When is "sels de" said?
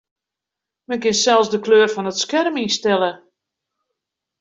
1.19-1.59